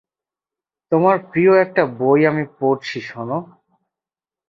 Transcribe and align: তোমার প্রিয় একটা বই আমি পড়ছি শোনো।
তোমার 0.91 1.17
প্রিয় 1.31 1.53
একটা 1.61 1.83
বই 1.99 2.21
আমি 2.25 2.43
পড়ছি 2.59 2.97
শোনো। 3.01 3.37